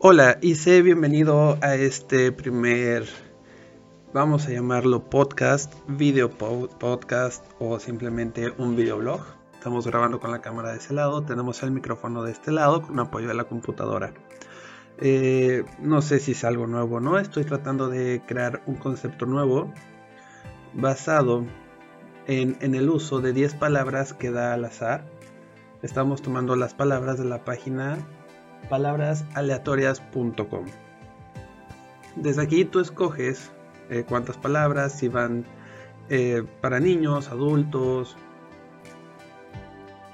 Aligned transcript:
Hola 0.00 0.38
y 0.40 0.54
sé 0.54 0.80
bienvenido 0.82 1.58
a 1.60 1.74
este 1.74 2.30
primer, 2.30 3.04
vamos 4.14 4.46
a 4.46 4.50
llamarlo 4.50 5.10
podcast, 5.10 5.74
video 5.88 6.30
podcast 6.30 7.44
o 7.58 7.80
simplemente 7.80 8.54
un 8.58 8.76
videoblog. 8.76 9.22
Estamos 9.54 9.88
grabando 9.88 10.20
con 10.20 10.30
la 10.30 10.40
cámara 10.40 10.70
de 10.70 10.78
ese 10.78 10.94
lado, 10.94 11.24
tenemos 11.24 11.64
el 11.64 11.72
micrófono 11.72 12.22
de 12.22 12.30
este 12.30 12.52
lado 12.52 12.82
con 12.82 13.00
apoyo 13.00 13.26
de 13.26 13.34
la 13.34 13.42
computadora. 13.42 14.14
Eh, 14.98 15.64
no 15.80 16.00
sé 16.00 16.20
si 16.20 16.30
es 16.30 16.44
algo 16.44 16.68
nuevo 16.68 16.98
o 16.98 17.00
no, 17.00 17.18
estoy 17.18 17.42
tratando 17.42 17.88
de 17.88 18.22
crear 18.24 18.62
un 18.66 18.76
concepto 18.76 19.26
nuevo 19.26 19.72
basado 20.74 21.44
en, 22.28 22.56
en 22.60 22.76
el 22.76 22.88
uso 22.88 23.20
de 23.20 23.32
10 23.32 23.56
palabras 23.56 24.12
que 24.12 24.30
da 24.30 24.54
al 24.54 24.64
azar. 24.64 25.10
Estamos 25.82 26.22
tomando 26.22 26.54
las 26.54 26.72
palabras 26.72 27.18
de 27.18 27.24
la 27.24 27.44
página 27.44 27.98
palabrasaleatorias.com. 28.68 30.66
Desde 32.16 32.42
aquí 32.42 32.64
tú 32.64 32.80
escoges 32.80 33.50
eh, 33.90 34.04
cuántas 34.08 34.36
palabras, 34.36 34.92
si 34.92 35.08
van 35.08 35.44
eh, 36.08 36.42
para 36.60 36.80
niños, 36.80 37.28
adultos, 37.28 38.16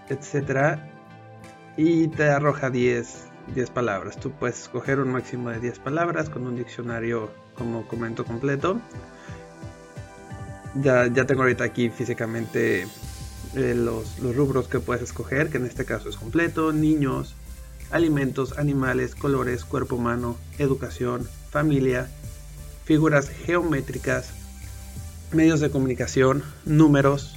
etc. 0.09 0.79
Y 1.77 2.09
te 2.09 2.29
arroja 2.31 2.71
10, 2.71 3.29
10 3.55 3.71
palabras. 3.71 4.19
Tú 4.19 4.31
puedes 4.33 4.63
escoger 4.63 5.01
un 5.01 5.11
máximo 5.11 5.51
de 5.51 5.61
10 5.61 5.79
palabras 5.81 6.31
con 6.31 6.47
un 6.47 6.57
diccionario 6.57 7.31
como 7.55 7.87
comento 7.87 8.25
completo. 8.25 8.81
Ya, 10.75 11.07
ya 11.07 11.25
tengo 11.25 11.43
ahorita 11.43 11.65
aquí 11.65 11.89
físicamente 11.89 12.87
eh, 13.55 13.75
los, 13.75 14.19
los 14.19 14.35
rubros 14.35 14.67
que 14.69 14.81
puedes 14.81 15.03
escoger, 15.03 15.49
que 15.49 15.59
en 15.59 15.67
este 15.67 15.85
caso 15.85 16.09
es 16.09 16.17
completo, 16.17 16.73
niños, 16.73 17.37
alimentos, 17.95 18.59
animales, 18.59 19.15
colores, 19.15 19.65
cuerpo 19.65 19.95
humano, 19.95 20.37
educación, 20.59 21.29
familia, 21.51 22.11
figuras 22.85 23.29
geométricas, 23.29 24.31
medios 25.31 25.61
de 25.61 25.71
comunicación, 25.71 26.43
números, 26.65 27.37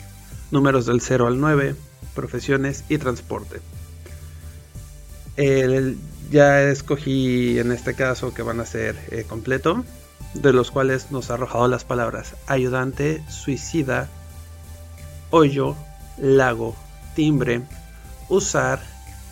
números 0.50 0.88
del 0.88 1.00
0 1.00 1.28
al 1.28 1.40
9, 1.40 1.76
profesiones 2.16 2.84
y 2.90 2.98
transporte. 2.98 3.62
ya 6.32 6.64
escogí 6.64 7.60
en 7.60 7.72
este 7.72 7.94
caso 7.94 8.34
que 8.34 8.42
van 8.42 8.60
a 8.60 8.66
ser 8.66 8.98
eh, 9.12 9.26
completo, 9.30 9.86
de 10.34 10.54
los 10.54 10.72
cuales 10.72 11.12
nos 11.12 11.30
ha 11.30 11.36
arrojado 11.36 11.68
las 11.68 11.86
palabras 11.86 12.34
ayudante, 12.48 13.24
suicida, 13.30 14.10
hoyo, 15.30 15.76
lago, 16.18 16.76
timbre, 17.14 17.62
usar, 18.28 18.82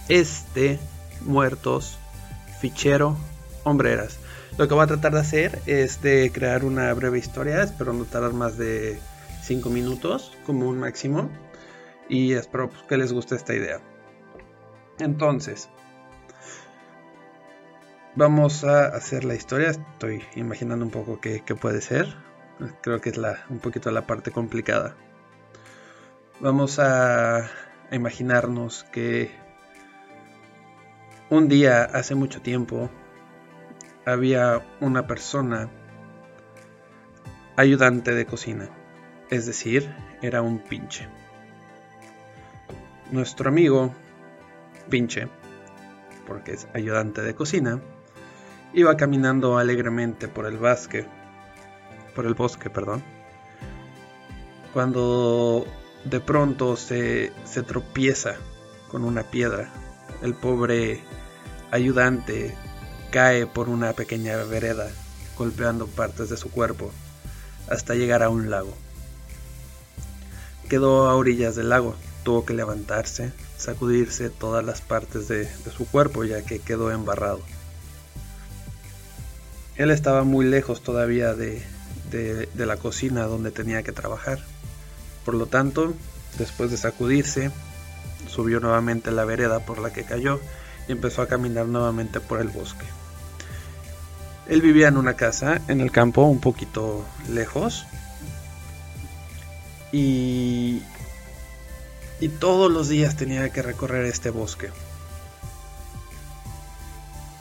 este, 0.08 0.80
muertos, 1.22 1.98
fichero, 2.60 3.18
hombreras. 3.64 4.20
Lo 4.58 4.68
que 4.68 4.74
voy 4.74 4.84
a 4.84 4.88
tratar 4.88 5.14
de 5.14 5.20
hacer 5.20 5.60
es 5.66 6.02
de 6.02 6.32
crear 6.34 6.64
una 6.64 6.94
breve 6.94 7.20
historia, 7.20 7.62
espero 7.62 7.92
no 7.92 8.06
tardar 8.06 8.34
más 8.34 8.58
de 8.58 9.00
5 9.44 9.70
minutos 9.70 10.32
como 10.46 10.70
un 10.70 10.80
máximo 10.80 11.30
y 12.08 12.34
espero 12.34 12.70
pues, 12.70 12.82
que 12.84 12.98
les 12.98 13.12
guste 13.12 13.36
esta 13.36 13.54
idea. 13.54 13.82
Entonces, 15.00 15.70
vamos 18.16 18.64
a 18.64 18.86
hacer 18.88 19.26
la 19.26 19.36
historia, 19.36 19.72
estoy 19.72 20.24
imaginando 20.36 20.86
un 20.86 20.92
poco 20.92 21.20
qué, 21.20 21.42
puede 21.60 21.82
ser, 21.82 22.16
creo 22.82 23.02
que 23.02 23.10
es 23.10 23.18
la, 23.18 23.44
un 23.50 23.60
poquito 23.60 23.92
la 23.92 24.08
parte 24.08 24.32
complicada. 24.32 24.96
Vamos 26.40 26.80
a 26.80 27.50
imaginarnos 27.92 28.86
que 28.86 29.32
un 31.30 31.48
día, 31.48 31.84
hace 31.84 32.16
mucho 32.16 32.42
tiempo, 32.42 32.90
había 34.06 34.62
una 34.80 35.08
persona 35.08 35.70
ayudante 37.56 38.14
de 38.14 38.26
cocina, 38.26 38.70
es 39.30 39.46
decir, 39.46 39.94
era 40.22 40.42
un 40.42 40.60
pinche. 40.60 41.08
Nuestro 43.12 43.50
amigo 43.50 43.94
pinche, 44.90 45.28
porque 46.28 46.54
es 46.54 46.68
ayudante 46.74 47.22
de 47.22 47.34
cocina, 47.34 47.82
iba 48.74 48.98
caminando 48.98 49.58
alegremente 49.58 50.28
por 50.28 50.46
el 50.46 50.58
bosque, 50.58 51.06
por 52.14 52.26
el 52.26 52.34
bosque, 52.34 52.70
perdón, 52.70 53.04
cuando 54.74 55.66
de 56.04 56.20
pronto 56.20 56.76
se, 56.76 57.32
se 57.46 57.64
tropieza 57.64 58.36
con 58.90 59.04
una 59.04 59.24
piedra. 59.24 59.70
El 60.22 60.34
pobre 60.34 61.02
ayudante 61.72 62.56
cae 63.12 63.48
por 63.48 63.70
una 63.70 63.94
pequeña 63.94 64.38
vereda, 64.38 64.90
golpeando 65.38 65.88
partes 65.88 66.30
de 66.30 66.38
su 66.38 66.50
cuerpo, 66.52 66.92
hasta 67.70 67.96
llegar 67.96 68.24
a 68.24 68.30
un 68.30 68.50
lago. 68.50 68.76
Quedó 70.70 71.08
a 71.08 71.16
orillas 71.16 71.56
del 71.56 71.70
lago, 71.70 71.96
tuvo 72.24 72.46
que 72.46 72.54
levantarse, 72.54 73.32
sacudirse 73.58 74.30
todas 74.30 74.66
las 74.66 74.82
partes 74.82 75.28
de, 75.28 75.48
su 75.76 75.86
cuerpo 75.88 76.24
ya 76.24 76.42
que 76.44 76.60
quedó 76.60 76.92
embarrado. 76.92 77.42
Él 79.76 79.92
estaba 79.92 80.24
muy 80.24 80.46
lejos 80.46 80.82
todavía 80.82 81.34
de, 81.34 81.62
de 82.12 82.66
la 82.66 82.78
cocina 82.78 83.26
donde 83.26 83.52
tenía 83.52 83.84
que 83.84 83.92
trabajar. 83.92 84.40
Por 85.26 85.36
lo 85.36 85.48
tanto, 85.48 85.94
después 86.38 86.72
de 86.72 86.78
sacudirse, 86.78 87.52
subió 88.36 88.60
nuevamente 88.60 89.12
la 89.12 89.24
vereda 89.24 89.62
por 89.62 89.80
la 89.80 89.94
que 89.94 90.04
cayó 90.04 90.42
y 90.88 90.92
empezó 90.92 91.22
a 91.22 91.28
caminar 91.28 91.68
nuevamente 91.68 92.20
por 92.20 92.42
el 92.42 92.50
bosque. 92.50 92.86
Él 94.48 94.62
vivía 94.62 94.90
en 94.90 94.98
una 94.98 95.16
casa 95.16 95.62
en 95.70 95.80
el 95.80 95.92
campo 95.92 96.24
un 96.24 96.40
poquito 96.40 97.04
lejos 97.30 97.88
y, 99.92 100.84
y 102.20 102.28
todos 102.28 102.72
los 102.72 102.90
días 102.90 103.16
tenía 103.16 103.50
que 103.50 103.62
recorrer 103.62 104.06
este 104.06 104.30
bosque. 104.30 104.70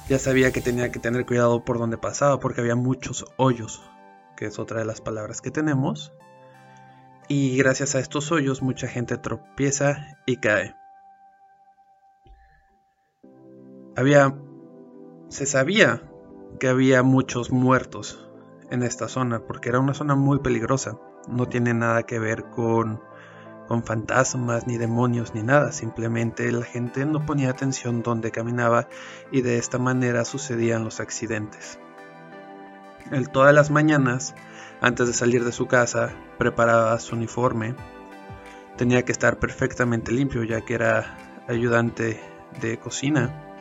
Ya 0.09 0.19
sabía 0.19 0.53
que 0.53 0.61
tenía 0.61 0.93
que 0.93 1.01
tener 1.01 1.27
cuidado 1.27 1.65
por 1.65 1.79
donde 1.79 1.99
pasaba 1.99 2.39
porque 2.39 2.61
había 2.61 2.77
muchos 2.77 3.25
hoyos, 3.37 3.83
que 4.37 4.47
es 4.47 4.59
otra 4.59 4.79
de 4.79 4.85
las 4.85 5.01
palabras 5.01 5.41
que 5.41 5.51
tenemos. 5.51 6.13
Y 7.27 7.57
gracias 7.57 7.95
a 7.95 8.01
estos 8.01 8.31
hoyos 8.31 8.63
mucha 8.63 8.87
gente 8.87 9.17
tropieza 9.17 10.19
y 10.27 10.37
cae. 10.37 10.77
Había 13.97 14.35
se 15.29 15.47
sabía 15.47 16.03
que 16.61 16.69
había 16.69 17.03
muchos 17.03 17.51
muertos 17.51 18.29
en 18.71 18.83
esta 18.83 19.09
zona 19.09 19.41
porque 19.41 19.69
era 19.69 19.81
una 19.81 19.95
zona 19.95 20.15
muy 20.15 20.39
peligrosa. 20.39 20.99
No 21.29 21.49
tiene 21.49 21.75
nada 21.75 22.05
que 22.05 22.19
ver 22.19 22.45
con 22.51 23.01
con 23.67 23.83
fantasmas 23.83 24.67
ni 24.67 24.77
demonios 24.77 25.35
ni 25.35 25.43
nada, 25.43 25.73
simplemente 25.73 26.53
la 26.53 26.67
gente 26.67 27.07
no 27.07 27.25
ponía 27.25 27.49
atención 27.49 28.03
donde 28.03 28.31
caminaba 28.31 28.89
y 29.33 29.41
de 29.41 29.57
esta 29.57 29.79
manera 29.79 30.27
sucedían 30.27 30.85
los 30.85 31.01
accidentes. 31.01 31.79
Él 33.11 33.31
todas 33.31 33.55
las 33.55 33.71
mañanas, 33.71 34.35
antes 34.83 35.07
de 35.07 35.15
salir 35.15 35.45
de 35.45 35.53
su 35.53 35.67
casa, 35.67 36.15
preparaba 36.37 36.99
su 36.99 37.17
uniforme. 37.17 37.75
Tenía 38.77 39.03
que 39.07 39.13
estar 39.13 39.39
perfectamente 39.39 40.13
limpio 40.13 40.45
ya 40.45 40.61
que 40.61 40.75
era 40.75 41.17
ayudante 41.49 42.21
de 42.61 42.79
cocina 42.79 43.54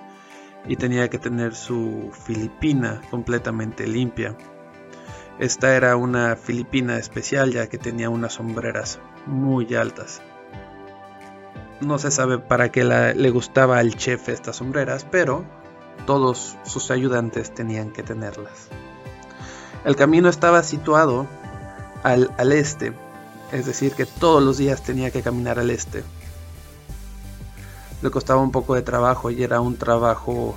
y 0.67 0.75
tenía 0.75 1.09
que 1.09 1.19
tener 1.19 1.55
su 1.55 2.11
filipina 2.25 3.01
completamente 3.09 3.87
limpia. 3.87 4.35
Esta 5.39 5.75
era 5.75 5.95
una 5.95 6.35
filipina 6.35 6.97
especial 6.97 7.51
ya 7.51 7.67
que 7.67 7.77
tenía 7.77 8.09
unas 8.09 8.33
sombreras 8.33 8.99
muy 9.25 9.73
altas. 9.75 10.21
No 11.81 11.97
se 11.97 12.11
sabe 12.11 12.37
para 12.37 12.71
qué 12.71 12.83
le 12.83 13.29
gustaba 13.29 13.79
al 13.79 13.95
chef 13.95 14.29
estas 14.29 14.57
sombreras, 14.57 15.05
pero 15.09 15.43
todos 16.05 16.57
sus 16.63 16.91
ayudantes 16.91 17.53
tenían 17.53 17.91
que 17.91 18.03
tenerlas. 18.03 18.69
El 19.83 19.95
camino 19.95 20.29
estaba 20.29 20.63
situado 20.63 21.27
al, 22.03 22.31
al 22.37 22.53
este, 22.53 22.93
es 23.51 23.65
decir, 23.65 23.93
que 23.93 24.05
todos 24.05 24.41
los 24.41 24.57
días 24.57 24.81
tenía 24.81 25.11
que 25.11 25.21
caminar 25.21 25.59
al 25.59 25.71
este 25.71 26.03
le 28.03 28.11
costaba 28.11 28.41
un 28.41 28.51
poco 28.51 28.75
de 28.75 28.81
trabajo 28.81 29.31
y 29.31 29.41
era 29.41 29.61
un 29.61 29.77
trabajo 29.77 30.55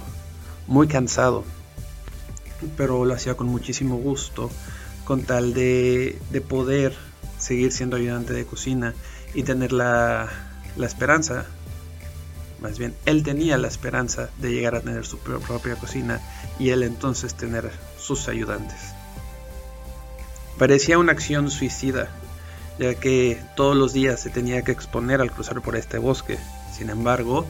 muy 0.66 0.88
cansado, 0.88 1.44
pero 2.76 3.04
lo 3.04 3.14
hacía 3.14 3.36
con 3.36 3.46
muchísimo 3.46 3.96
gusto, 3.96 4.50
con 5.04 5.22
tal 5.22 5.54
de, 5.54 6.18
poder 6.48 6.96
seguir 7.38 7.70
siendo 7.70 7.96
ayudante 7.96 8.32
de 8.32 8.44
cocina 8.44 8.94
y 9.32 9.44
tener 9.44 9.72
la, 9.72 10.28
la 10.76 10.86
esperanza, 10.86 11.46
más 12.60 12.80
bien 12.80 12.96
él 13.04 13.22
tenía 13.22 13.58
la 13.58 13.68
esperanza 13.68 14.28
de 14.38 14.50
llegar 14.50 14.74
a 14.74 14.80
tener 14.80 15.06
su 15.06 15.18
propia 15.18 15.76
cocina 15.76 16.20
y 16.58 16.70
él 16.70 16.82
entonces 16.82 17.34
tener 17.34 17.70
sus 17.96 18.26
ayudantes. 18.26 18.78
Parecía 20.58 20.98
una 20.98 21.12
acción 21.12 21.50
suicida, 21.50 22.08
ya 22.78 22.94
que 22.94 23.42
todos 23.54 23.76
los 23.76 23.92
días 23.92 24.20
se 24.20 24.30
tenía 24.30 24.62
que 24.62 24.72
exponer 24.72 25.20
al 25.20 25.30
cruzar 25.30 25.60
por 25.62 25.76
este 25.76 25.98
bosque, 25.98 26.38
sin 26.72 26.90
embargo, 26.90 27.46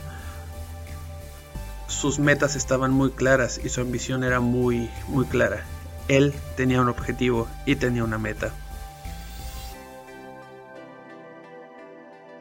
sus 1.87 2.19
metas 2.19 2.57
estaban 2.57 2.93
muy 2.93 3.11
claras 3.11 3.61
y 3.63 3.69
su 3.69 3.81
ambición 3.81 4.25
era 4.25 4.41
muy, 4.41 4.91
muy 5.09 5.25
clara. 5.27 5.65
Él 6.09 6.35
tenía 6.57 6.81
un 6.81 6.89
objetivo 6.89 7.49
y 7.65 7.77
tenía 7.77 8.05
una 8.05 8.19
meta. 8.19 8.51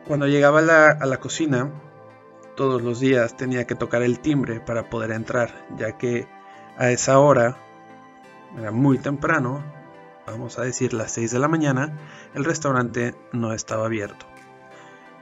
Cuando 0.07 0.27
llegaba 0.27 0.61
la, 0.61 0.87
a 0.91 1.05
la 1.07 1.17
cocina, 1.17 1.71
todos 2.55 2.81
los 2.81 2.99
días 2.99 3.35
tenía 3.35 3.65
que 3.65 3.75
tocar 3.75 4.03
el 4.03 4.19
timbre 4.19 4.59
para 4.59 4.89
poder 4.89 5.11
entrar, 5.11 5.65
ya 5.77 5.97
que 5.97 6.27
a 6.77 6.91
esa 6.91 7.19
hora, 7.19 7.57
era 8.57 8.71
muy 8.71 8.97
temprano, 8.97 9.63
vamos 10.27 10.59
a 10.59 10.63
decir 10.63 10.93
las 10.93 11.11
6 11.11 11.31
de 11.31 11.39
la 11.39 11.47
mañana, 11.47 11.97
el 12.33 12.45
restaurante 12.45 13.15
no 13.31 13.53
estaba 13.53 13.85
abierto. 13.85 14.25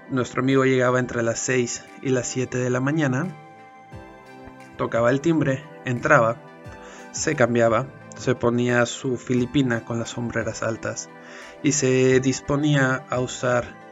Nuestro 0.09 0.41
amigo 0.41 0.65
llegaba 0.65 0.99
entre 0.99 1.23
las 1.23 1.39
6 1.39 1.83
y 2.01 2.09
las 2.09 2.27
7 2.27 2.57
de 2.57 2.69
la 2.69 2.79
mañana, 2.79 3.27
tocaba 4.77 5.09
el 5.11 5.21
timbre, 5.21 5.63
entraba, 5.85 6.37
se 7.11 7.35
cambiaba, 7.35 7.87
se 8.17 8.35
ponía 8.35 8.85
su 8.85 9.17
filipina 9.17 9.85
con 9.85 9.99
las 9.99 10.09
sombreras 10.09 10.63
altas 10.63 11.09
y 11.63 11.71
se 11.71 12.19
disponía 12.19 13.05
a 13.09 13.19
usar 13.19 13.82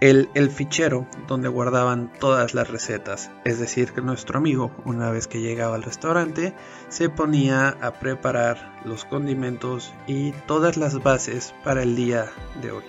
el, 0.00 0.50
fichero 0.50 1.06
donde 1.28 1.48
guardaban 1.48 2.10
todas 2.18 2.54
las 2.54 2.68
recetas. 2.70 3.30
Es 3.44 3.58
decir, 3.58 3.92
que 3.92 4.00
nuestro 4.00 4.38
amigo, 4.38 4.70
una 4.84 5.10
vez 5.10 5.26
que 5.26 5.40
llegaba 5.40 5.76
al 5.76 5.82
restaurante, 5.82 6.54
se 6.88 7.10
ponía 7.10 7.68
a 7.68 7.92
preparar 7.92 8.80
los 8.84 9.04
condimentos 9.04 9.92
y 10.06 10.32
todas 10.46 10.76
las 10.76 11.02
bases 11.02 11.54
para 11.64 11.82
el 11.82 11.96
día 11.96 12.26
de 12.62 12.72
hoy. 12.72 12.84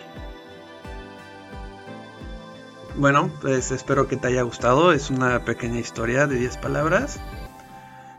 Bueno, 2.95 3.29
pues 3.41 3.71
espero 3.71 4.07
que 4.07 4.17
te 4.17 4.27
haya 4.27 4.43
gustado. 4.43 4.93
Es 4.93 5.09
una 5.09 5.43
pequeña 5.43 5.79
historia 5.79 6.27
de 6.27 6.37
10 6.37 6.57
palabras. 6.57 7.19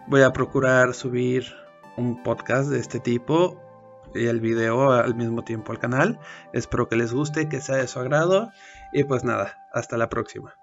Voy 0.06 0.22
a 0.22 0.32
procurar 0.32 0.94
subir 0.94 1.54
un 1.96 2.22
podcast 2.22 2.70
de 2.70 2.78
este 2.78 2.98
tipo 2.98 3.61
y 4.14 4.26
el 4.26 4.40
video 4.40 4.92
al 4.92 5.14
mismo 5.14 5.42
tiempo 5.42 5.72
al 5.72 5.78
canal. 5.78 6.18
Espero 6.52 6.88
que 6.88 6.96
les 6.96 7.12
guste, 7.12 7.48
que 7.48 7.60
sea 7.60 7.76
de 7.76 7.88
su 7.88 7.98
agrado 7.98 8.50
y 8.92 9.04
pues 9.04 9.24
nada, 9.24 9.66
hasta 9.72 9.96
la 9.96 10.08
próxima. 10.08 10.54